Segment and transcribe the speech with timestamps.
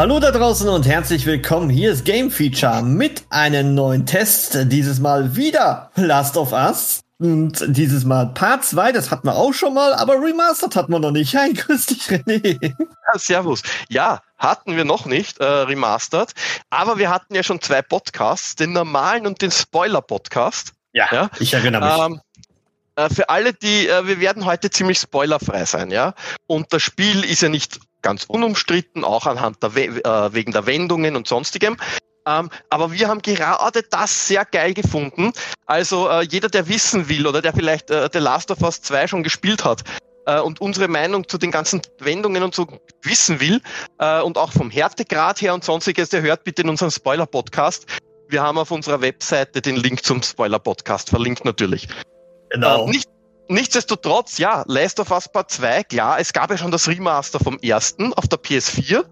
[0.00, 1.68] Hallo da draußen und herzlich willkommen.
[1.68, 4.56] Hier ist Game Feature mit einem neuen Test.
[4.72, 7.02] Dieses Mal wieder Last of Us.
[7.18, 11.00] Und dieses Mal Part 2, das hatten wir auch schon mal, aber Remastered hatten wir
[11.00, 11.36] noch nicht.
[11.36, 12.74] Hi, grüß dich, René.
[12.78, 13.62] Ja, servus.
[13.90, 16.32] Ja, hatten wir noch nicht, äh, Remastered.
[16.70, 20.72] Aber wir hatten ja schon zwei Podcasts, den normalen und den Spoiler-Podcast.
[20.94, 22.06] Ja, ja, ich erinnere mich.
[22.06, 22.20] Ähm,
[22.96, 26.14] äh, für alle, die, äh, wir werden heute ziemlich spoilerfrei sein, ja.
[26.46, 31.16] Und das Spiel ist ja nicht ganz unumstritten, auch anhand der, äh, wegen der Wendungen
[31.16, 31.76] und sonstigem.
[32.26, 35.32] Ähm, aber wir haben gerade das sehr geil gefunden.
[35.66, 39.06] Also äh, jeder, der wissen will oder der vielleicht äh, The Last of Us 2
[39.06, 39.84] schon gespielt hat
[40.26, 42.66] äh, und unsere Meinung zu den ganzen Wendungen und so
[43.02, 43.60] wissen will
[43.98, 47.86] äh, und auch vom Härtegrad her und sonstiges, der hört bitte in unseren Spoiler-Podcast.
[48.28, 51.88] Wir haben auf unserer Webseite den Link zum Spoiler-Podcast verlinkt natürlich.
[52.50, 52.86] Genau.
[52.86, 53.08] Äh, nicht,
[53.50, 57.58] Nichtsdestotrotz, ja, Last of Us Part 2, klar, es gab ja schon das Remaster vom
[57.58, 59.04] ersten auf der PS4,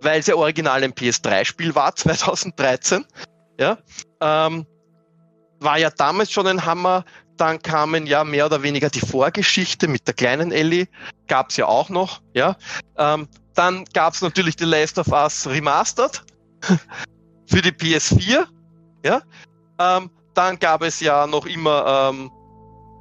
[0.00, 3.04] weil es ja original ein PS3-Spiel war, 2013.
[3.58, 3.78] Ja,
[4.20, 4.64] ähm,
[5.58, 7.04] war ja damals schon ein Hammer.
[7.36, 10.86] Dann kamen ja mehr oder weniger die Vorgeschichte mit der kleinen Ellie,
[11.26, 12.20] gab's ja auch noch.
[12.32, 12.56] Ja,
[12.96, 16.22] ähm, dann gab's natürlich The Last of Us Remastered
[17.46, 18.46] für die PS4.
[19.04, 19.22] Ja,
[19.80, 22.30] ähm, dann gab es ja noch immer ähm,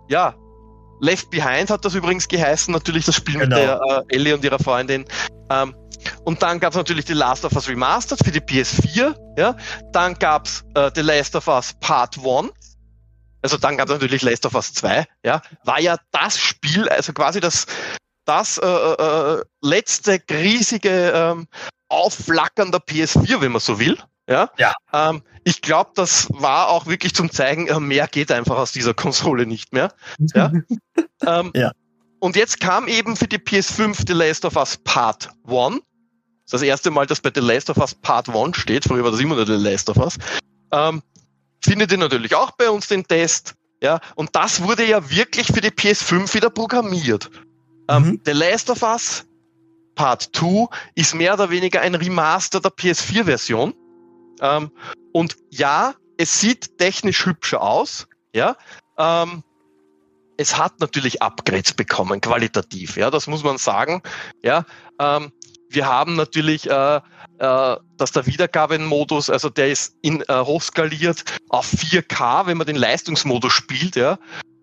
[0.10, 0.34] ja
[1.02, 3.56] Left Behind hat das übrigens geheißen, natürlich das Spiel genau.
[3.56, 5.06] mit der äh, Ellie und ihrer Freundin.
[5.50, 5.76] Ähm,
[6.26, 9.16] und dann gab es natürlich The Last of Us Remastered für die PS4.
[9.38, 9.56] Ja?
[9.92, 12.52] Dann gab es äh, The Last of Us Part 1.
[13.42, 15.06] Also dann gab es natürlich Last of Us 2.
[15.24, 15.42] Ja?
[15.64, 17.66] War ja das Spiel, also quasi das,
[18.26, 21.48] das äh, äh, äh letzte riesige ähm,
[21.90, 23.98] Aufflackern der PS4, wenn man so will.
[24.30, 24.50] Ja.
[24.58, 24.74] ja.
[24.94, 28.94] Ähm, ich glaube, das war auch wirklich zum Zeigen, äh, mehr geht einfach aus dieser
[28.94, 29.94] Konsole nicht mehr.
[30.34, 30.52] Ja.
[31.26, 31.72] ähm, ja.
[32.20, 35.82] Und jetzt kam eben für die PS5 The Last of Us Part 1.
[36.46, 38.86] Das, das erste Mal, dass bei The Last of Us Part 1 steht.
[38.86, 40.18] Früher war das immer nur The Last of Us.
[40.72, 41.02] Ähm,
[41.62, 43.56] findet ihr natürlich auch bei uns den Test.
[43.82, 44.00] Ja.
[44.16, 47.30] Und das wurde ja wirklich für die PS5 wieder programmiert.
[47.90, 48.22] Ähm, mhm.
[48.26, 49.26] The Last of Us
[49.96, 53.74] Part 2 ist mehr oder weniger ein Remaster der PS4-Version.
[54.44, 54.72] Ähm,
[55.14, 58.56] und ja, es sieht technisch hübscher aus, ja.
[58.98, 59.44] Ähm,
[60.38, 64.04] es hat natürlich Upgrades bekommen, qualitativ, ja, das muss man sagen,
[64.44, 64.66] ja.
[65.00, 65.32] Ähm,
[65.70, 67.02] wir haben natürlich, äh, äh,
[67.98, 73.54] dass der Wiedergabemodus, also der ist in, äh, hochskaliert auf 4K, wenn man den Leistungsmodus
[73.54, 74.20] spielt, ja.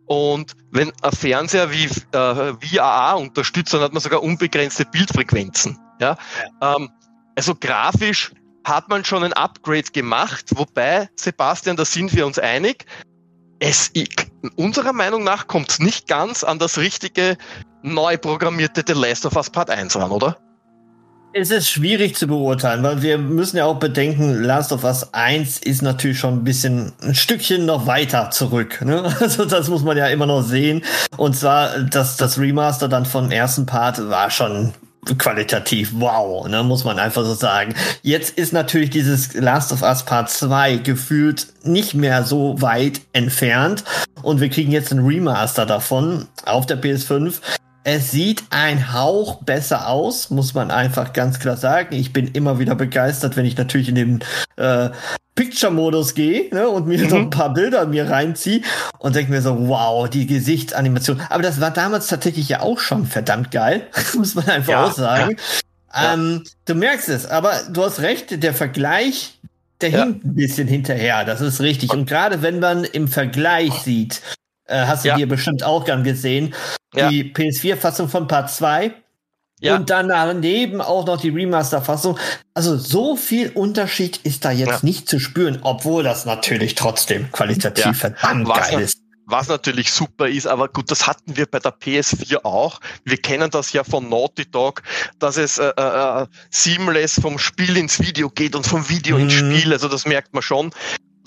[0.07, 5.79] Und wenn ein Fernseher wie äh, VAA unterstützt, dann hat man sogar unbegrenzte Bildfrequenzen.
[6.01, 6.17] Ja?
[6.61, 6.77] ja.
[6.77, 6.91] Ähm,
[7.37, 8.33] also grafisch
[8.65, 12.84] hat man schon ein Upgrade gemacht, wobei, Sebastian, da sind wir uns einig,
[13.59, 13.93] es,
[14.56, 17.37] unserer Meinung nach kommt nicht ganz an das richtige
[17.82, 20.38] neu programmierte The Last of Us Part 1 ran, oder?
[21.32, 25.59] Es ist schwierig zu beurteilen, weil wir müssen ja auch bedenken, Last of Us 1
[25.59, 28.81] ist natürlich schon ein bisschen ein Stückchen noch weiter zurück.
[28.84, 29.15] Ne?
[29.21, 30.82] Also das muss man ja immer noch sehen.
[31.16, 34.72] Und zwar, dass das Remaster dann vom ersten Part war schon
[35.16, 37.75] qualitativ wow, ne, muss man einfach so sagen.
[38.03, 43.84] Jetzt ist natürlich dieses Last of Us Part 2 gefühlt nicht mehr so weit entfernt
[44.22, 47.41] und wir kriegen jetzt ein Remaster davon auf der PS5.
[47.83, 51.95] Es sieht ein Hauch besser aus, muss man einfach ganz klar sagen.
[51.95, 54.25] Ich bin immer wieder begeistert, wenn ich natürlich in den
[54.57, 54.91] äh,
[55.34, 57.09] Picture-Modus gehe ne, und mir mhm.
[57.09, 58.60] so ein paar Bilder mir reinziehe
[58.99, 61.22] und denke mir so, wow, die Gesichtsanimation.
[61.31, 64.93] Aber das war damals tatsächlich ja auch schon verdammt geil, muss man einfach ja, auch
[64.93, 65.37] sagen.
[65.95, 66.13] Ja.
[66.13, 69.39] Ähm, du merkst es, aber du hast recht, der Vergleich,
[69.81, 70.04] der ja.
[70.04, 71.91] hinkt ein bisschen hinterher, das ist richtig.
[71.91, 74.21] Und gerade wenn man im Vergleich sieht,
[74.71, 75.17] äh, hast du ja.
[75.17, 76.55] dir bestimmt auch gern gesehen,
[76.95, 78.95] die PS4-Fassung von Part 2
[79.61, 79.77] ja.
[79.77, 82.19] Und dann daneben auch noch die Remaster-Fassung.
[82.55, 84.78] Also so viel Unterschied ist da jetzt ja.
[84.83, 87.93] nicht zu spüren, obwohl das natürlich trotzdem qualitativ ja.
[87.93, 89.03] verdammt was, geil ist.
[89.27, 92.81] was natürlich super ist, aber gut, das hatten wir bei der PS4 auch.
[93.05, 94.83] Wir kennen das ja von Naughty Dog,
[95.19, 99.25] dass es äh, äh, seamless vom Spiel ins Video geht und vom Video mhm.
[99.25, 99.73] ins Spiel.
[99.75, 100.71] Also das merkt man schon.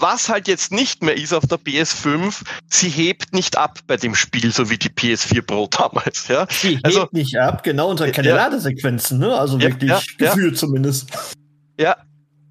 [0.03, 4.15] Was halt jetzt nicht mehr ist auf der PS5, sie hebt nicht ab bei dem
[4.15, 6.27] Spiel, so wie die PS4 Pro damals.
[6.27, 6.45] Ja?
[6.49, 9.33] Sie also, hebt nicht ab, genau, unter keine ja, Ladesequenzen, ne?
[9.33, 11.09] Also ja, wirklich ja, gefühlt zumindest.
[11.79, 11.95] Ja,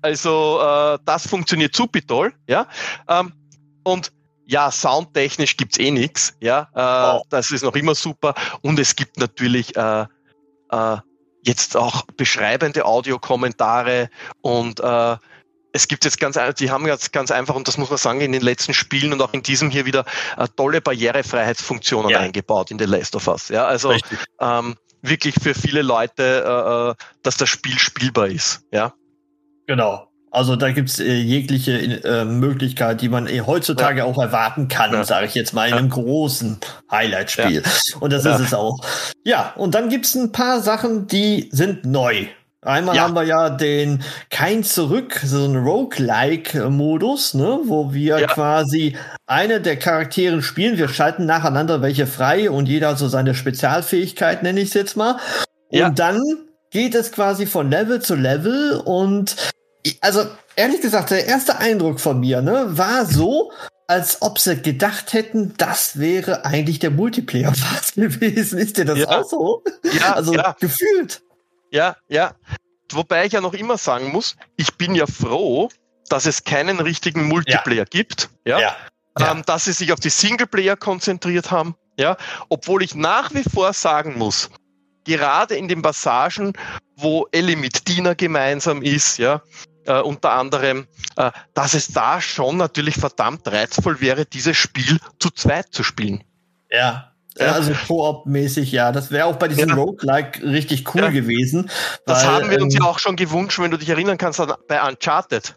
[0.00, 2.66] also äh, das funktioniert super toll, ja.
[3.06, 3.34] Ähm,
[3.84, 4.12] und
[4.46, 6.70] ja, soundtechnisch gibt's eh nix, ja.
[6.74, 7.22] Äh, oh.
[7.28, 8.34] Das ist noch immer super.
[8.62, 10.06] Und es gibt natürlich äh,
[10.70, 10.96] äh,
[11.42, 14.08] jetzt auch beschreibende Audiokommentare
[14.40, 15.16] und äh,
[15.72, 18.32] es gibt jetzt ganz, die haben jetzt ganz einfach, und das muss man sagen, in
[18.32, 20.04] den letzten Spielen und auch in diesem hier wieder
[20.36, 22.20] äh, tolle Barrierefreiheitsfunktionen ja.
[22.20, 23.48] eingebaut in The Last of Us.
[23.48, 23.94] Ja, also
[24.40, 28.62] ähm, wirklich für viele Leute, äh, äh, dass das Spiel spielbar ist.
[28.72, 28.94] Ja.
[29.66, 30.08] Genau.
[30.30, 34.04] Also da gibt's äh, jegliche äh, Möglichkeit, die man äh, heutzutage ja.
[34.06, 35.04] auch erwarten kann, ja.
[35.04, 36.58] sage ich jetzt mal, in einem großen
[36.90, 37.62] Highlight-Spiel.
[37.62, 37.96] Ja.
[38.00, 38.78] Und das ist es auch.
[39.24, 42.28] Ja, und dann gibt's ein paar Sachen, die sind neu.
[42.64, 49.60] Einmal haben wir ja den kein Zurück, so ein Roguelike-Modus, ne, wo wir quasi eine
[49.60, 50.78] der Charakteren spielen.
[50.78, 54.96] Wir schalten nacheinander welche frei und jeder hat so seine Spezialfähigkeit, nenne ich es jetzt
[54.96, 55.16] mal.
[55.70, 56.20] Und dann
[56.70, 59.34] geht es quasi von Level zu Level und
[60.00, 60.24] also
[60.54, 63.50] ehrlich gesagt, der erste Eindruck von mir ne, war so,
[63.88, 68.60] als ob sie gedacht hätten, das wäre eigentlich der Multiplayer-Part gewesen.
[68.60, 69.08] Ist dir das ja.
[69.08, 69.64] auch so?
[69.98, 70.54] Ja, also ja.
[70.60, 71.22] gefühlt.
[71.72, 72.34] Ja, ja.
[72.92, 75.70] Wobei ich ja noch immer sagen muss, ich bin ja froh,
[76.08, 77.84] dass es keinen richtigen Multiplayer ja.
[77.84, 78.28] gibt.
[78.44, 78.60] Ja.
[78.60, 78.76] ja.
[79.18, 81.74] Ähm, dass sie sich auf die Singleplayer konzentriert haben.
[81.98, 82.16] Ja.
[82.48, 84.50] Obwohl ich nach wie vor sagen muss,
[85.04, 86.52] gerade in den Passagen,
[86.96, 89.42] wo Ellie mit Dina gemeinsam ist, ja,
[89.86, 90.86] äh, unter anderem,
[91.16, 96.22] äh, dass es da schon natürlich verdammt reizvoll wäre, dieses Spiel zu zweit zu spielen.
[96.70, 97.11] Ja.
[97.38, 98.92] Ja, also Koop-mäßig, ja.
[98.92, 99.74] Das wäre auch bei diesem ja.
[99.74, 101.10] Roguelike richtig cool ja.
[101.10, 101.70] gewesen.
[102.04, 104.82] Das haben wir uns ähm, ja auch schon gewünscht, wenn du dich erinnern kannst, bei
[104.86, 105.54] Uncharted.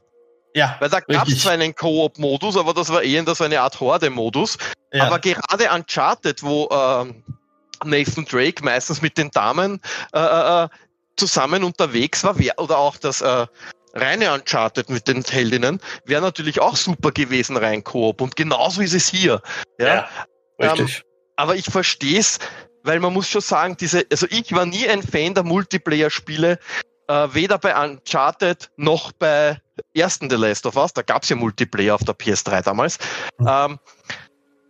[0.54, 0.78] Ja.
[0.80, 4.58] Weil da gab es zwar einen Koop-Modus, aber das war eher so eine Art Horde-Modus.
[4.94, 5.08] Ja.
[5.08, 7.24] Aber gerade Uncharted, wo ähm,
[7.84, 9.82] Nathan Drake meistens mit den Damen
[10.14, 10.68] äh, äh, äh
[11.18, 13.46] zusammen unterwegs war, oder auch das äh,
[13.94, 18.20] reine Uncharted mit den Heldinnen, wäre natürlich auch super gewesen rein Koop.
[18.22, 19.42] Und genauso ist es hier.
[19.80, 20.08] Ja,
[20.60, 20.98] ja richtig.
[20.98, 22.40] Ähm, aber ich verstehe es,
[22.84, 26.60] weil man muss schon sagen, diese, also ich war nie ein Fan der Multiplayer-Spiele,
[27.08, 29.60] äh, weder bei Uncharted noch bei
[29.94, 32.98] ersten The Last of Us, da gab es ja Multiplayer auf der PS3 damals.
[33.40, 33.48] Mhm.
[33.48, 33.80] Ähm,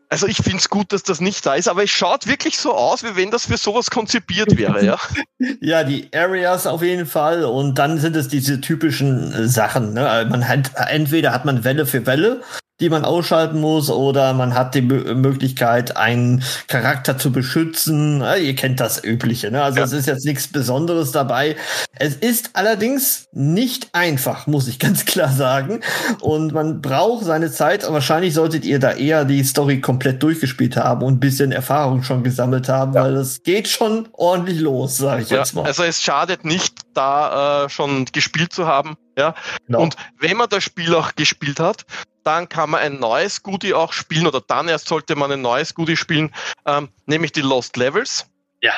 [0.09, 2.73] also ich finde es gut, dass das nicht da ist, aber es schaut wirklich so
[2.73, 4.99] aus, wie wenn das für sowas konzipiert wäre, ja.
[5.61, 9.93] ja, die Areas auf jeden Fall und dann sind es diese typischen äh, Sachen.
[9.93, 10.27] Ne?
[10.29, 12.41] Man hat entweder hat man Welle für Welle
[12.81, 18.19] die man ausschalten muss oder man hat die Möglichkeit, einen Charakter zu beschützen.
[18.19, 19.63] Ja, ihr kennt das Übliche, ne?
[19.63, 19.85] Also ja.
[19.85, 21.55] es ist jetzt nichts Besonderes dabei.
[21.97, 25.79] Es ist allerdings nicht einfach, muss ich ganz klar sagen.
[26.19, 27.89] Und man braucht seine Zeit.
[27.89, 32.23] Wahrscheinlich solltet ihr da eher die Story komplett durchgespielt haben und ein bisschen Erfahrung schon
[32.23, 33.03] gesammelt haben, ja.
[33.03, 35.63] weil es geht schon ordentlich los, sage ich jetzt mal.
[35.63, 38.97] Also es schadet nicht, da äh, schon gespielt zu haben.
[39.17, 39.33] Ja.
[39.65, 39.81] Genau.
[39.81, 41.85] Und wenn man das Spiel auch gespielt hat,
[42.25, 45.73] dann kann man ein neues Goodie auch spielen oder dann erst sollte man ein neues
[45.75, 46.33] Goodie spielen,
[46.65, 48.25] ähm, nämlich die Lost Levels.
[48.61, 48.73] Ja.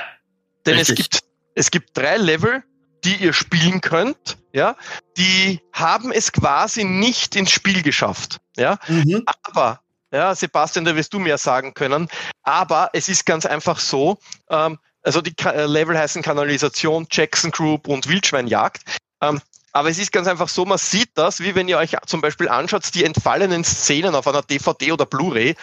[0.66, 1.22] Denn es gibt,
[1.56, 2.64] es gibt drei Level,
[3.04, 4.76] die ihr spielen könnt, ja,
[5.18, 8.78] die haben es quasi nicht ins Spiel geschafft, ja.
[8.88, 9.24] Mhm.
[9.44, 12.10] Aber, ja, Sebastian, da wirst du mehr sagen können,
[12.44, 14.18] aber es ist ganz einfach so,
[14.50, 18.84] ähm, also die Level heißen Kanalisation, Jackson Group und Wildschweinjagd.
[19.22, 22.22] Ähm, aber es ist ganz einfach so, man sieht das, wie wenn ihr euch zum
[22.22, 25.56] Beispiel anschaut, die entfallenen Szenen auf einer DVD oder Blu-ray,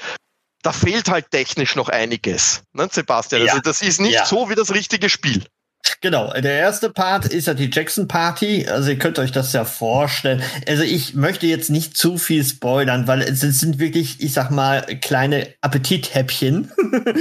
[0.62, 3.42] da fehlt halt technisch noch einiges, ne, Sebastian?
[3.42, 3.52] Also ja.
[3.52, 4.26] Also das ist nicht ja.
[4.26, 5.44] so wie das richtige Spiel.
[6.00, 8.66] Genau, der erste Part ist ja die Jackson Party.
[8.66, 10.42] Also ihr könnt euch das ja vorstellen.
[10.66, 14.82] Also ich möchte jetzt nicht zu viel spoilern, weil es sind wirklich, ich sag mal,
[15.00, 16.72] kleine Appetithäppchen,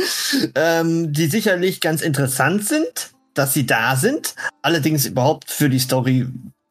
[0.56, 4.36] ähm, die sicherlich ganz interessant sind, dass sie da sind.
[4.62, 6.28] Allerdings überhaupt für die Story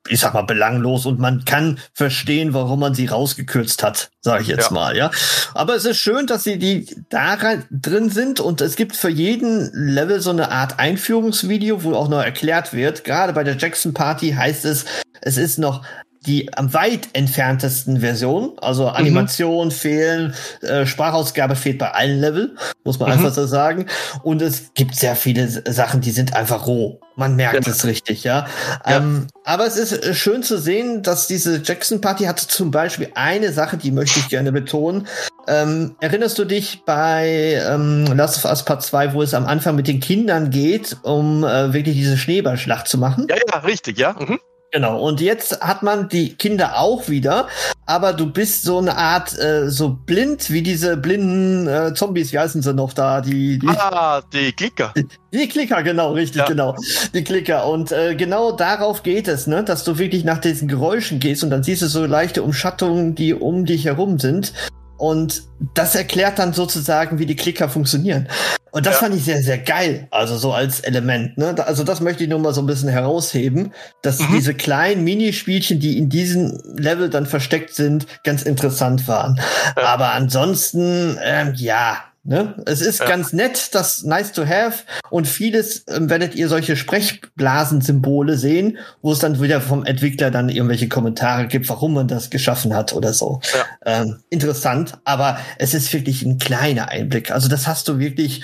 [0.08, 4.48] ich sag mal, belanglos und man kann verstehen, warum man sie rausgekürzt hat, sage ich
[4.48, 4.74] jetzt ja.
[4.74, 5.10] mal, ja.
[5.54, 7.36] Aber es ist schön, dass sie die da
[7.70, 12.22] drin sind und es gibt für jeden Level so eine Art Einführungsvideo, wo auch noch
[12.22, 13.04] erklärt wird.
[13.04, 14.86] Gerade bei der Jackson Party heißt es,
[15.20, 15.84] es ist noch
[16.26, 18.52] die am weit entferntesten Version.
[18.60, 18.96] Also mhm.
[18.96, 19.72] Animation mhm.
[19.72, 23.18] fehlen, äh, Sprachausgabe fehlt bei allen Level, muss man mhm.
[23.18, 23.86] einfach so sagen.
[24.22, 27.00] Und es gibt sehr viele Sachen, die sind einfach roh.
[27.14, 27.72] Man merkt ja.
[27.72, 28.46] es richtig, ja.
[28.86, 28.96] ja.
[28.96, 33.10] Ähm, aber es ist äh, schön zu sehen, dass diese Jackson Party hatte zum Beispiel
[33.14, 35.06] eine Sache, die möchte ich gerne betonen.
[35.46, 39.46] Äh, Ähm, erinnerst du dich bei ähm, Last of Us Part 2, wo es am
[39.46, 43.26] Anfang mit den Kindern geht, um äh, wirklich diese Schneeballschlacht zu machen?
[43.28, 44.14] Ja, ja, richtig, ja.
[44.18, 44.38] Mhm.
[44.74, 47.46] Genau, und jetzt hat man die Kinder auch wieder,
[47.84, 52.38] aber du bist so eine Art äh, so blind wie diese blinden äh, Zombies, wie
[52.38, 53.20] heißen sie noch da?
[53.20, 54.94] Die, die Ah, die Klicker.
[54.96, 56.46] Die, die Klicker, genau, richtig, Ja.
[56.46, 56.74] genau.
[57.12, 57.66] Die Klicker.
[57.68, 59.62] Und äh, genau darauf geht es, ne?
[59.62, 63.34] Dass du wirklich nach diesen Geräuschen gehst und dann siehst du so leichte Umschattungen, die
[63.34, 64.54] um dich herum sind.
[64.96, 65.42] Und
[65.74, 68.26] das erklärt dann sozusagen, wie die Klicker funktionieren.
[68.72, 69.00] Und das Ja.
[69.00, 70.08] fand ich sehr, sehr geil.
[70.10, 71.38] Also so als Element.
[71.38, 71.54] Ne?
[71.64, 74.32] Also das möchte ich nur mal so ein bisschen herausheben, dass Mhm.
[74.34, 79.38] diese kleinen Minispielchen, die in diesem Level dann versteckt sind, ganz interessant waren.
[79.76, 79.84] Ja.
[79.84, 81.98] Aber ansonsten, ähm, ja.
[82.24, 82.54] Ne?
[82.66, 83.06] Es ist Ja.
[83.08, 89.12] ganz nett, das nice to have und vieles ähm, werdet ihr solche Sprechblasensymbole sehen, wo
[89.12, 93.12] es dann wieder vom Entwickler dann irgendwelche Kommentare gibt, warum man das geschaffen hat oder
[93.12, 93.40] so.
[93.84, 94.02] Ja.
[94.02, 97.30] Ähm, interessant, aber es ist wirklich ein kleiner Einblick.
[97.32, 98.42] Also das hast du wirklich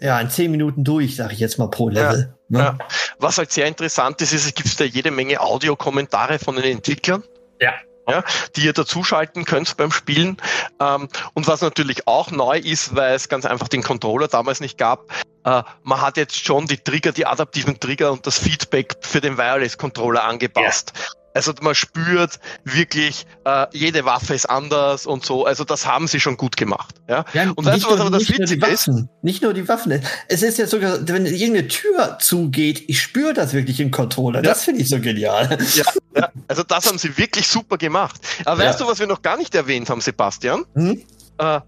[0.00, 2.34] ja in zehn Minuten durch, sage ich jetzt mal pro Level.
[2.50, 2.58] ne?
[2.58, 2.78] Ja.
[3.18, 7.22] Was halt sehr interessant ist, ist, es gibt da jede Menge Audiokommentare von den Entwicklern.
[7.60, 7.72] Ja.
[8.08, 8.22] Ja,
[8.54, 10.36] die ihr dazuschalten könnt beim Spielen.
[10.78, 14.76] Ähm, und was natürlich auch neu ist, weil es ganz einfach den Controller damals nicht
[14.76, 15.10] gab,
[15.44, 19.38] äh, man hat jetzt schon die Trigger, die adaptiven Trigger und das Feedback für den
[19.38, 20.92] Wireless-Controller angepasst.
[21.34, 25.44] Also man spürt wirklich, äh, jede Waffe ist anders und so.
[25.44, 26.94] Also das haben sie schon gut gemacht.
[27.08, 27.24] Ja?
[27.34, 28.88] Ja, Und weißt du, was aber das nicht Witzige ist?
[29.22, 30.00] Nicht nur die Waffen.
[30.28, 34.42] Es ist ja sogar, wenn irgendeine Tür zugeht, ich spüre das wirklich im Controller.
[34.42, 35.58] Das finde ich so genial.
[35.74, 35.84] Ja,
[36.16, 38.20] ja, also das haben sie wirklich super gemacht.
[38.44, 38.86] Aber weißt Ja.
[38.86, 40.64] du, was wir noch gar nicht erwähnt haben, Sebastian?
[40.74, 41.02] Hm?
[41.38, 41.60] Äh,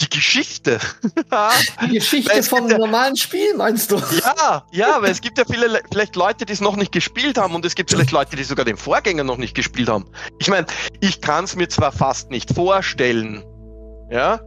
[0.00, 0.80] die Geschichte.
[1.82, 3.96] Die Geschichte vom ja- normalen Spiel, meinst du?
[4.24, 7.36] ja, ja, weil es gibt ja viele, Le- vielleicht Leute, die es noch nicht gespielt
[7.36, 10.10] haben und es gibt vielleicht Leute, die sogar den Vorgänger noch nicht gespielt haben.
[10.38, 10.66] Ich meine,
[11.00, 13.44] ich kann es mir zwar fast nicht vorstellen,
[14.10, 14.40] ja,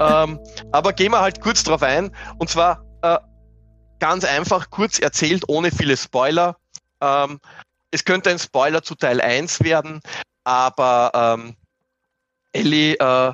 [0.00, 0.40] ähm,
[0.72, 2.10] aber gehen wir halt kurz drauf ein.
[2.38, 3.18] Und zwar äh,
[4.00, 6.56] ganz einfach, kurz erzählt, ohne viele Spoiler.
[7.00, 7.38] Ähm,
[7.96, 10.02] es könnte ein Spoiler zu Teil 1 werden,
[10.44, 11.56] aber ähm,
[12.52, 13.32] Ellie äh,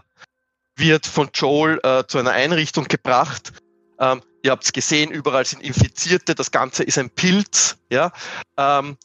[0.76, 3.52] wird von Joel äh, zu einer Einrichtung gebracht.
[3.98, 8.12] Ähm, ihr habt es gesehen, überall sind Infizierte, das Ganze ist ein Pilz, ja.
[8.56, 8.96] Ähm,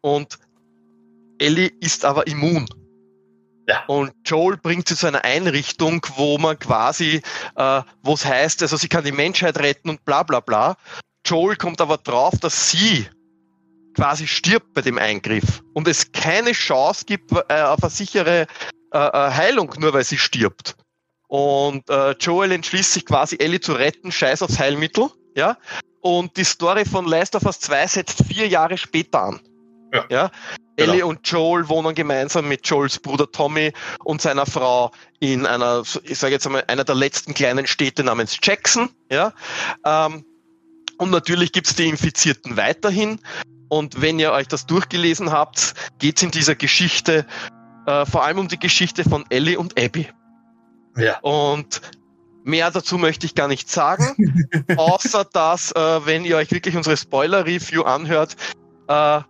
[0.00, 0.38] und
[1.38, 2.68] Ellie ist aber immun.
[3.68, 3.84] Ja.
[3.86, 7.20] Und Joel bringt sie zu einer Einrichtung, wo man quasi,
[7.56, 10.76] äh, wo es heißt, also sie kann die Menschheit retten und bla bla bla.
[11.26, 13.08] Joel kommt aber drauf, dass sie
[13.94, 18.46] quasi stirbt bei dem Eingriff und es keine Chance gibt äh, auf eine sichere
[18.92, 20.76] äh, äh, Heilung, nur weil sie stirbt.
[21.28, 25.56] Und äh, Joel entschließt sich quasi, Ellie zu retten, scheiß aufs Heilmittel, ja.
[26.00, 29.40] Und die Story von Last of Us 2 setzt vier Jahre später an.
[30.10, 30.30] Ja.
[30.76, 31.08] Ellie Genau.
[31.08, 33.72] und Joel wohnen gemeinsam mit Joels Bruder Tommy
[34.04, 38.38] und seiner Frau in einer, ich sage jetzt einmal, einer der letzten kleinen Städte namens
[38.42, 39.32] Jackson, ja.
[39.84, 40.24] Ähm,
[40.98, 43.20] und natürlich gibt's die Infizierten weiterhin.
[43.68, 47.26] Und wenn ihr euch das durchgelesen habt, geht's in dieser Geschichte
[47.86, 50.08] äh, vor allem um die Geschichte von Ellie und Abby.
[50.96, 51.18] Ja.
[51.20, 51.80] Und
[52.44, 56.96] mehr dazu möchte ich gar nicht sagen, außer dass, äh, wenn ihr euch wirklich unsere
[56.96, 58.36] Spoiler-Review anhört,
[58.88, 59.20] äh,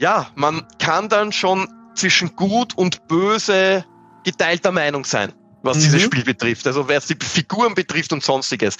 [0.00, 3.84] ja, man kann dann schon zwischen gut und böse
[4.24, 5.82] geteilter Meinung sein, was Mhm.
[5.82, 6.66] dieses Spiel betrifft.
[6.66, 8.76] Also es die Figuren betrifft und sonstiges.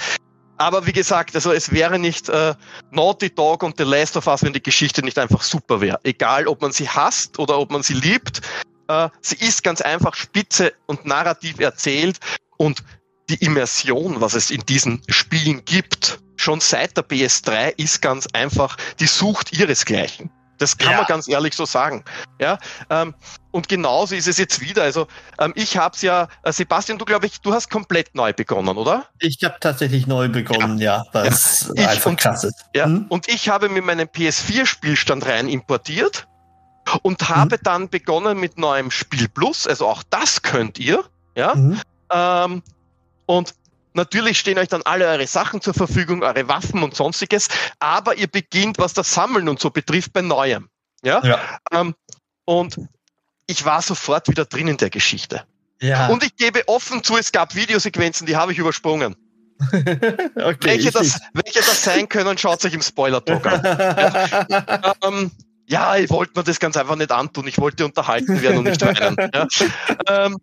[0.60, 2.54] Aber wie gesagt, also es wäre nicht äh,
[2.90, 5.98] Naughty Dog und The Last of Us, wenn die Geschichte nicht einfach super wäre.
[6.02, 8.42] Egal, ob man sie hasst oder ob man sie liebt,
[8.88, 12.20] äh, sie ist ganz einfach spitze und narrativ erzählt
[12.58, 12.84] und
[13.30, 18.76] die Immersion, was es in diesen Spielen gibt, schon seit der PS3 ist ganz einfach,
[18.98, 20.30] die sucht ihresgleichen.
[20.60, 20.96] Das kann Ja.
[20.98, 22.04] man ganz ehrlich so sagen.
[22.40, 22.58] Ja,
[22.90, 23.14] ähm,
[23.50, 24.82] und genauso ist es jetzt wieder.
[24.84, 25.08] Also
[25.40, 28.76] ähm, ich habe es ja, äh, Sebastian, du glaube ich, du hast komplett neu begonnen,
[28.76, 29.06] oder?
[29.18, 32.64] Ich habe tatsächlich neu begonnen, ja, was Ich einfach und- krass ist.
[32.74, 32.84] Ja.
[32.84, 33.06] Hm?
[33.08, 36.28] Und ich habe mir meinen PS4-Spielstand rein importiert
[37.02, 39.66] und habe dann begonnen mit neuem Spiel Plus.
[39.66, 41.04] Also auch das könnt ihr.
[41.36, 41.54] Ja.
[41.54, 41.80] Mhm.
[42.12, 42.62] Ähm,
[43.26, 43.54] und
[43.94, 48.28] natürlich stehen euch dann alle eure Sachen zur Verfügung, eure Waffen und sonstiges, aber ihr
[48.28, 50.68] beginnt, was das Sammeln und so betrifft, bei Neuem.
[51.02, 51.24] Ja?
[51.24, 51.40] Ja.
[51.72, 51.94] Ähm,
[52.44, 52.76] und
[53.46, 55.44] ich war sofort wieder drin in der Geschichte.
[55.80, 56.08] Ja.
[56.08, 59.16] Und ich gebe offen zu, es gab Videosequenzen, die habe ich übersprungen.
[59.72, 64.94] okay, Welche das, welche das sein können, schaut euch im Spoiler-Talk an.
[65.04, 65.30] ähm,
[65.66, 67.46] ja, ich wollte mir das ganz einfach nicht antun.
[67.46, 69.16] Ich wollte unterhalten werden und nicht weinen.
[69.32, 69.46] Ja.
[70.08, 70.38] Ähm,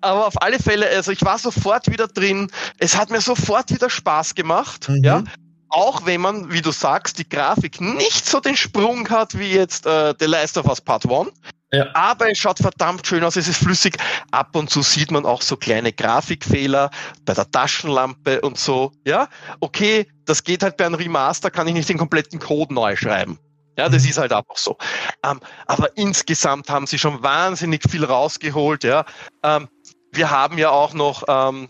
[0.00, 2.50] aber auf alle Fälle, also ich war sofort wieder drin.
[2.78, 4.88] Es hat mir sofort wieder Spaß gemacht.
[4.88, 5.04] Mhm.
[5.04, 5.24] Ja.
[5.68, 9.86] Auch wenn man, wie du sagst, die Grafik nicht so den Sprung hat wie jetzt
[9.86, 11.30] äh, The Last of Us Part 1.
[11.72, 11.86] Ja.
[11.94, 13.96] Aber es schaut verdammt schön aus, es ist flüssig.
[14.32, 16.90] Ab und zu sieht man auch so kleine Grafikfehler
[17.24, 18.90] bei der Taschenlampe und so.
[19.06, 19.28] Ja,
[19.60, 23.38] okay, das geht halt bei einem Remaster, kann ich nicht den kompletten Code neu schreiben.
[23.78, 24.76] Ja, das ist halt einfach so.
[25.24, 28.84] Ähm, aber insgesamt haben sie schon wahnsinnig viel rausgeholt.
[28.84, 29.04] Ja,
[29.42, 29.68] ähm,
[30.12, 31.68] wir haben ja auch noch ähm,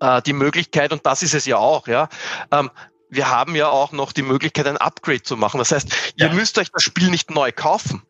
[0.00, 2.08] äh, die Möglichkeit, und das ist es ja auch, ja,
[2.50, 2.70] ähm,
[3.10, 5.58] wir haben ja auch noch die Möglichkeit, ein Upgrade zu machen.
[5.58, 6.32] Das heißt, ihr ja.
[6.32, 8.02] müsst euch das Spiel nicht neu kaufen.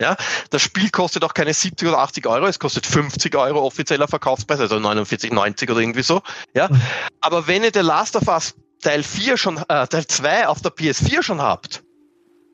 [0.00, 0.16] Ja,
[0.50, 4.60] das Spiel kostet auch keine 70 oder 80 Euro, es kostet 50 Euro offizieller Verkaufspreis,
[4.60, 6.22] also 49,90 oder irgendwie so.
[6.54, 6.80] Ja, mhm.
[7.20, 10.70] aber wenn ihr The Last of Us Teil 4 schon, äh, Teil 2 auf der
[10.70, 11.82] PS4 schon habt,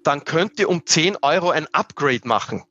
[0.06, 2.64] dann könnt ihr um 10 Euro ein Upgrade machen.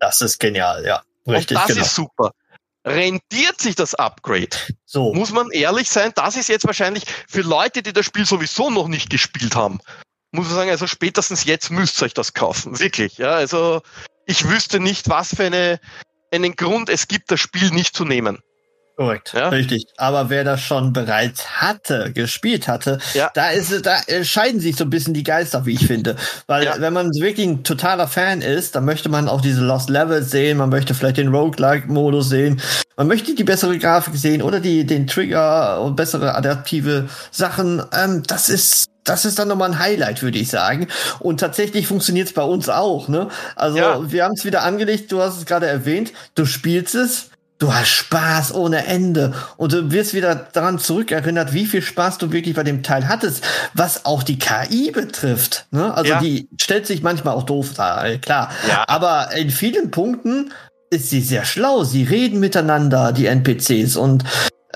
[0.00, 1.02] Das ist genial, ja.
[1.26, 1.82] Richtig, Und das genau.
[1.82, 2.32] ist super.
[2.84, 4.48] Rentiert sich das Upgrade?
[4.90, 5.12] So.
[5.12, 8.88] Muss man ehrlich sein, das ist jetzt wahrscheinlich für Leute, die das Spiel sowieso noch
[8.88, 9.80] nicht gespielt haben,
[10.30, 12.78] muss man sagen, also spätestens jetzt müsst ihr euch das kaufen.
[12.78, 13.18] Wirklich.
[13.18, 13.82] Ja, also
[14.24, 15.78] ich wüsste nicht, was für eine,
[16.32, 18.38] einen Grund es gibt, das Spiel nicht zu nehmen.
[18.98, 19.48] Korrekt, ja?
[19.50, 19.86] richtig.
[19.96, 23.30] Aber wer das schon bereits hatte, gespielt hatte, ja.
[23.32, 26.16] da ist da scheiden sich so ein bisschen die Geister, wie ich finde.
[26.48, 26.80] Weil ja.
[26.80, 30.58] wenn man wirklich ein totaler Fan ist, dann möchte man auch diese Lost Levels sehen,
[30.58, 32.60] man möchte vielleicht den Roguelike-Modus sehen,
[32.96, 37.80] man möchte die bessere Grafik sehen oder die den Trigger und bessere adaptive Sachen.
[37.92, 40.88] Ähm, das ist das ist dann nochmal ein Highlight, würde ich sagen.
[41.20, 43.06] Und tatsächlich funktioniert es bei uns auch.
[43.06, 43.28] Ne?
[43.54, 44.10] Also ja.
[44.10, 47.88] wir haben es wieder angelegt, du hast es gerade erwähnt, du spielst es, du hast
[47.88, 52.62] Spaß ohne Ende und du wirst wieder daran zurückerinnert, wie viel Spaß du wirklich bei
[52.62, 55.66] dem Teil hattest, was auch die KI betrifft.
[55.70, 55.92] Ne?
[55.94, 56.20] Also ja.
[56.20, 58.50] die stellt sich manchmal auch doof da, äh, klar.
[58.68, 58.84] Ja.
[58.86, 60.52] Aber in vielen Punkten
[60.90, 61.84] ist sie sehr schlau.
[61.84, 64.24] Sie reden miteinander, die NPCs und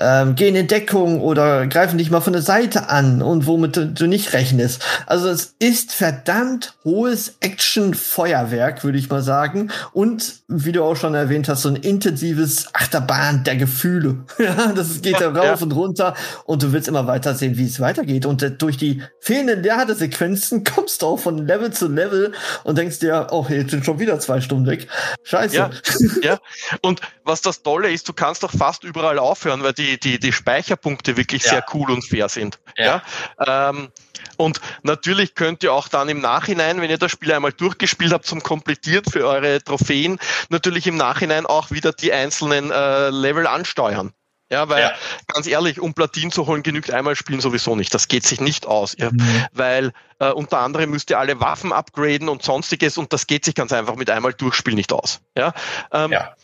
[0.03, 3.87] ähm, gehen in Deckung oder greifen dich mal von der Seite an und womit du,
[3.87, 4.83] du nicht rechnest.
[5.05, 9.71] Also es ist verdammt hohes Action-Feuerwerk, würde ich mal sagen.
[9.93, 14.25] Und wie du auch schon erwähnt hast, so ein intensives Achterbahn der Gefühle.
[14.75, 15.65] das geht ja, rauf ja.
[15.65, 18.25] und runter und du willst immer weiter sehen, wie es weitergeht.
[18.25, 22.33] Und äh, durch die fehlenden Ladesequenzen kommst du auch von Level zu Level
[22.65, 24.87] und denkst dir, oh, jetzt sind schon wieder zwei Stunden weg.
[25.23, 25.55] Scheiße.
[25.55, 25.69] Ja,
[26.21, 26.39] ja.
[26.81, 30.19] Und was das Tolle ist, du kannst doch fast überall aufhören, weil die die, die,
[30.19, 31.51] die Speicherpunkte wirklich ja.
[31.51, 32.59] sehr cool und fair sind.
[32.77, 33.01] Ja.
[33.45, 33.69] ja?
[33.69, 33.91] Ähm,
[34.37, 38.25] und natürlich könnt ihr auch dann im Nachhinein, wenn ihr das Spiel einmal durchgespielt habt,
[38.25, 44.13] zum Komplettiert für eure Trophäen, natürlich im Nachhinein auch wieder die einzelnen äh, Level ansteuern.
[44.49, 44.93] Ja, weil ja.
[45.27, 47.91] ganz ehrlich, um Platin zu holen, genügt einmal spielen sowieso nicht.
[47.93, 48.95] Das geht sich nicht aus.
[48.99, 49.45] Ja, mhm.
[49.51, 53.55] Weil äh, unter anderem müsst ihr alle Waffen upgraden und sonstiges und das geht sich
[53.55, 55.21] ganz einfach mit einmal durchspielen nicht aus.
[55.35, 55.53] Ja,
[55.91, 56.35] ähm, ja.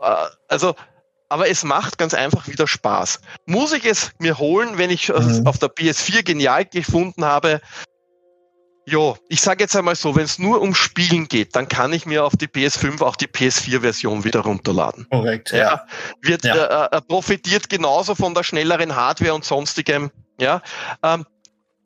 [0.00, 0.74] Äh, also
[1.34, 3.18] aber es macht ganz einfach wieder Spaß.
[3.46, 5.48] Muss ich es mir holen, wenn ich es mhm.
[5.48, 7.60] auf der PS4 genial gefunden habe?
[8.86, 12.06] Jo, ich sage jetzt einmal so, wenn es nur um Spielen geht, dann kann ich
[12.06, 15.08] mir auf die PS5 auch die PS4-Version wieder runterladen.
[15.10, 15.58] Korrekt, ja.
[15.58, 15.86] ja
[16.22, 16.84] wird ja.
[16.84, 20.12] Äh, äh, profitiert genauso von der schnelleren Hardware und sonstigem.
[20.38, 20.62] Ja,
[21.02, 21.26] ähm,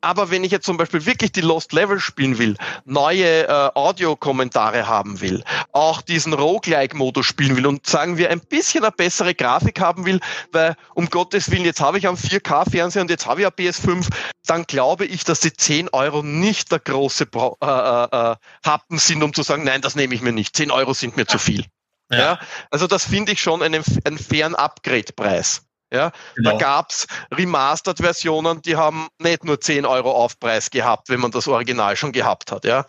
[0.01, 4.87] aber wenn ich jetzt zum Beispiel wirklich die Lost Level spielen will, neue äh, Audiokommentare
[4.87, 9.79] haben will, auch diesen Roguelike-Modus spielen will und sagen wir ein bisschen eine bessere Grafik
[9.79, 10.19] haben will,
[10.51, 14.07] weil um Gottes Willen, jetzt habe ich einen 4K-Fernseher und jetzt habe ich ein PS5,
[14.45, 18.35] dann glaube ich, dass die 10 Euro nicht der große Bra äh, äh, äh,
[18.65, 20.55] Happen sind, um zu sagen, nein, das nehme ich mir nicht.
[20.55, 21.65] 10 Euro sind mir zu viel.
[22.11, 22.17] Ja.
[22.17, 22.39] ja.
[22.71, 25.68] also das finde ich schon einen, einen fairen Upgrade-Preis.
[25.91, 26.51] Ja, genau.
[26.51, 31.95] da gab's Remastered-Versionen, die haben nicht nur 10 Euro Aufpreis gehabt, wenn man das Original
[31.95, 32.85] schon gehabt hat, ja.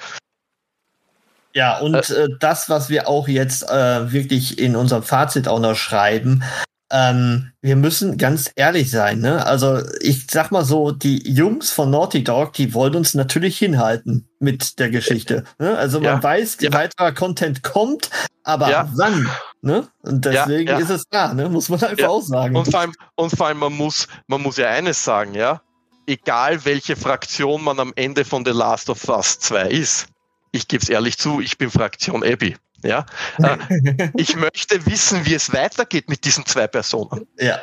[1.52, 5.58] Ja, und äh, äh, das, was wir auch jetzt äh, wirklich in unserem Fazit auch
[5.58, 6.44] noch schreiben,
[6.92, 9.46] ähm, wir müssen ganz ehrlich sein, ne?
[9.46, 14.28] Also ich sag mal so, die Jungs von Naughty Dog, die wollen uns natürlich hinhalten
[14.40, 15.44] mit der Geschichte.
[15.58, 15.76] Ne?
[15.76, 16.22] Also man ja.
[16.22, 16.72] weiß, ja.
[16.72, 18.10] weiterer Content kommt,
[18.42, 18.88] aber ja.
[18.94, 19.28] wann?
[19.62, 19.88] Ne?
[20.02, 20.84] Und deswegen ja, ja.
[20.84, 21.48] ist es da, ne?
[21.48, 22.56] muss man einfach auch sagen.
[22.56, 25.62] Und vor allem, und vor allem man muss, man muss ja eines sagen, ja.
[26.06, 30.06] Egal welche Fraktion man am Ende von The Last of Us 2 ist,
[30.50, 32.56] ich gebe es ehrlich zu, ich bin Fraktion Abby.
[32.82, 33.04] Ja,
[33.38, 37.26] äh, ich möchte wissen, wie es weitergeht mit diesen zwei Personen.
[37.38, 37.60] Ja.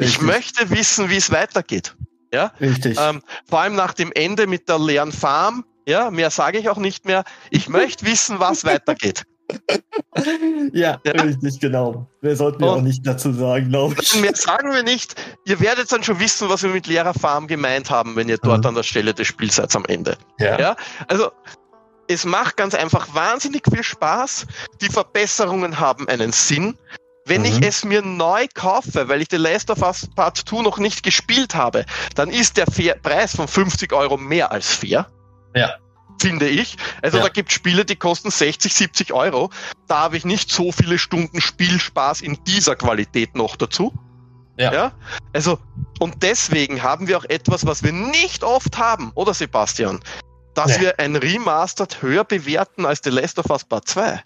[0.00, 0.16] Richtig.
[0.16, 1.96] Ich möchte wissen, wie es weitergeht.
[2.32, 2.98] Ja, richtig.
[3.00, 5.64] Ähm, vor allem nach dem Ende mit der leeren Farm.
[5.86, 7.24] Ja, mehr sage ich auch nicht mehr.
[7.50, 9.24] Ich möchte wissen, was weitergeht.
[10.72, 12.06] Ja, ja, richtig, genau.
[12.20, 14.20] Wir sollten ja auch nicht dazu sagen, glaube ich.
[14.20, 15.14] Mehr sagen wir nicht.
[15.46, 18.60] Ihr werdet dann schon wissen, was wir mit leerer Farm gemeint haben, wenn ihr dort
[18.60, 18.68] mhm.
[18.68, 20.16] an der Stelle des Spiels seid am Ende.
[20.38, 20.58] Ja.
[20.58, 20.76] ja.
[21.08, 21.30] Also,
[22.08, 24.46] es macht ganz einfach wahnsinnig viel Spaß.
[24.80, 26.76] Die Verbesserungen haben einen Sinn.
[27.26, 27.46] Wenn mhm.
[27.46, 31.02] ich es mir neu kaufe, weil ich The Last of Us Part 2 noch nicht
[31.02, 31.84] gespielt habe,
[32.14, 35.06] dann ist der fair Preis von 50 Euro mehr als fair.
[35.54, 35.74] Ja.
[36.20, 36.76] Finde ich.
[37.02, 37.24] Also ja.
[37.24, 39.50] da gibt Spiele, die kosten 60, 70 Euro.
[39.86, 43.92] Da habe ich nicht so viele Stunden Spielspaß in dieser Qualität noch dazu.
[44.58, 44.72] Ja.
[44.72, 44.92] ja.
[45.32, 45.58] Also,
[46.00, 50.00] und deswegen haben wir auch etwas, was wir nicht oft haben, oder Sebastian?
[50.54, 50.80] Dass nee.
[50.80, 54.22] wir ein Remastered höher bewerten als The Last of Us Part 2.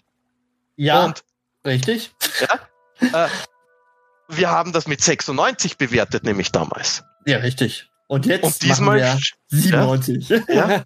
[0.75, 1.05] Ja.
[1.05, 1.23] Und,
[1.65, 2.11] richtig.
[2.41, 3.29] Ja, äh,
[4.29, 7.03] wir haben das mit 96 bewertet, nämlich damals.
[7.25, 7.89] Ja, richtig.
[8.07, 10.29] Und jetzt und diesmal wir 97.
[10.29, 10.83] Ja, ja,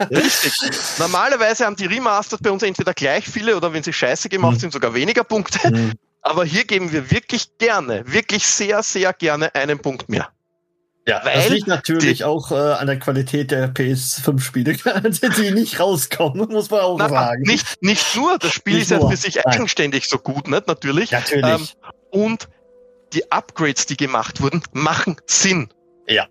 [0.10, 0.52] richtig.
[0.98, 4.60] Normalerweise haben die Remastered bei uns entweder gleich viele oder wenn sie scheiße gemacht hm.
[4.60, 5.68] sind, sogar weniger Punkte.
[5.68, 5.92] Hm.
[6.22, 10.28] Aber hier geben wir wirklich gerne, wirklich sehr, sehr gerne einen Punkt mehr.
[11.08, 14.74] Ja, Weil das liegt natürlich auch äh, an der Qualität der PS5-Spiele,
[15.38, 17.42] die nicht rauskommen, muss man auch Na, sagen.
[17.46, 19.46] Nicht, nicht nur, das Spiel nicht ist ja für sich Nein.
[19.46, 20.66] eigenständig so gut, nicht?
[20.66, 21.12] natürlich.
[21.12, 21.44] Natürlich.
[21.44, 21.66] Ähm,
[22.10, 22.48] und
[23.14, 25.70] die Upgrades, die gemacht wurden, machen Sinn.
[26.06, 26.26] Ja.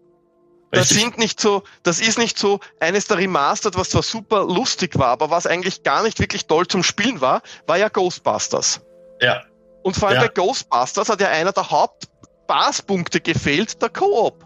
[0.72, 4.98] Das sind nicht so, das ist nicht so eines der Remastered, was zwar super lustig
[4.98, 8.82] war, aber was eigentlich gar nicht wirklich toll zum Spielen war, war ja Ghostbusters.
[9.22, 9.44] Ja.
[9.84, 10.28] Und vor allem ja.
[10.28, 14.46] bei Ghostbusters hat ja einer der Hauptbasspunkte gefehlt, der Koop.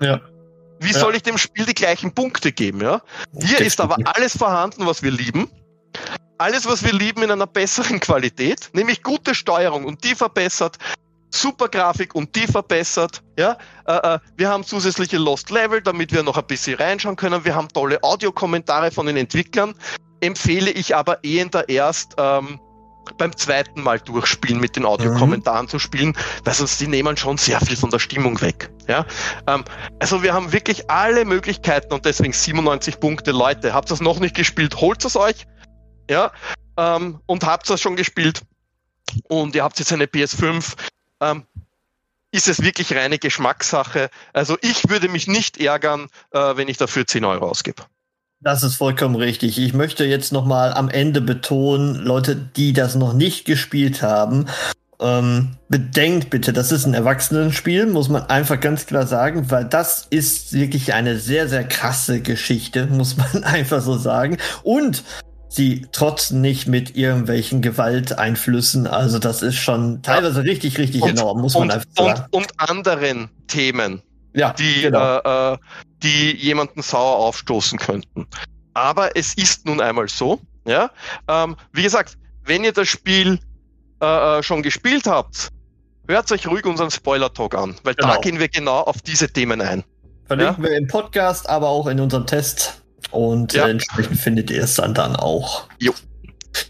[0.00, 0.20] Ja.
[0.80, 0.98] Wie ja.
[0.98, 3.00] soll ich dem Spiel die gleichen Punkte geben, ja?
[3.40, 5.50] Hier ist aber alles vorhanden, was wir lieben.
[6.36, 10.76] Alles, was wir lieben, in einer besseren Qualität, nämlich gute Steuerung und die verbessert,
[11.34, 13.22] super Grafik und die verbessert.
[13.38, 17.44] Ja, äh, äh, wir haben zusätzliche Lost Level, damit wir noch ein bisschen reinschauen können.
[17.44, 19.74] Wir haben tolle Audiokommentare von den Entwicklern.
[20.20, 22.60] Empfehle ich aber eher erst ähm,
[23.18, 25.70] beim zweiten Mal durchspielen mit den Audiokommentaren mhm.
[25.70, 28.70] zu spielen, weil sonst die nehmen schon sehr viel von der Stimmung weg.
[28.88, 29.04] Ja,
[29.46, 29.64] ähm,
[30.00, 33.32] also wir haben wirklich alle Möglichkeiten und deswegen 97 Punkte.
[33.32, 35.46] Leute, habt ihr es noch nicht gespielt, holt es euch.
[36.10, 36.32] Ja,
[36.76, 38.42] ähm, und habt es schon gespielt
[39.28, 40.74] und ihr habt jetzt eine PS5.
[41.20, 41.44] Ähm,
[42.30, 44.10] ist es wirklich reine Geschmackssache.
[44.32, 47.84] Also ich würde mich nicht ärgern, äh, wenn ich dafür 10 Euro ausgebe.
[48.40, 49.58] Das ist vollkommen richtig.
[49.58, 54.46] Ich möchte jetzt noch mal am Ende betonen, Leute, die das noch nicht gespielt haben,
[55.00, 60.06] ähm, bedenkt bitte, das ist ein Erwachsenenspiel, muss man einfach ganz klar sagen, weil das
[60.10, 64.38] ist wirklich eine sehr, sehr krasse Geschichte, muss man einfach so sagen.
[64.62, 65.04] Und
[65.54, 68.86] sie trotzen nicht mit irgendwelchen Gewalteinflüssen.
[68.86, 72.24] Also das ist schon teilweise richtig, richtig und, enorm, muss man und, einfach sagen.
[72.30, 74.02] Und, und anderen Themen,
[74.34, 75.18] ja, die, genau.
[75.18, 75.58] äh, äh,
[76.02, 78.26] die jemanden sauer aufstoßen könnten.
[78.74, 80.40] Aber es ist nun einmal so.
[80.66, 80.90] Ja,
[81.28, 83.38] ähm, wie gesagt, wenn ihr das Spiel
[84.00, 85.50] äh, äh schon gespielt habt,
[86.08, 88.14] hört euch ruhig unseren Spoiler-Talk an, weil genau.
[88.14, 89.84] da gehen wir genau auf diese Themen ein.
[90.26, 90.70] Verlinken ja?
[90.70, 92.83] wir im Podcast, aber auch in unserem Test.
[93.14, 93.68] Und ja.
[93.68, 95.68] entsprechend findet ihr es dann, dann auch.
[95.78, 95.92] Jo.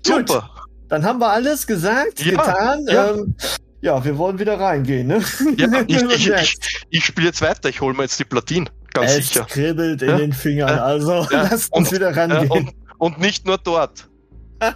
[0.02, 0.40] Super.
[0.40, 2.87] Gut, dann haben wir alles gesagt, ja, getan.
[2.87, 3.11] Ja.
[3.11, 3.35] Ähm,
[3.80, 5.22] ja, wir wollen wieder reingehen, ne?
[5.57, 6.59] Ja, ich, ich, ich,
[6.90, 9.44] ich spiele jetzt weiter, ich hole mir jetzt die Platine, ganz es sicher.
[9.44, 12.50] Kribbelt in den Fingern, also lasst uns und, wieder rangehen.
[12.50, 14.09] Und, und nicht nur dort.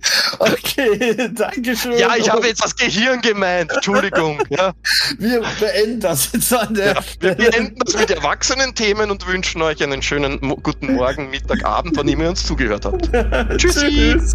[0.38, 1.98] Okay, danke schön.
[1.98, 3.72] Ja, ich habe jetzt das Gehirn gemeint.
[3.72, 4.38] Entschuldigung.
[4.50, 4.72] Ja.
[5.18, 9.82] Wir beenden das jetzt an der ja, Wir beenden das mit Erwachsenen-Themen und wünschen euch
[9.82, 13.10] einen schönen guten Morgen, Mittag, Abend, wann immer ihr uns zugehört habt.
[13.58, 13.88] Tschüssi.
[13.88, 14.34] Tschüss.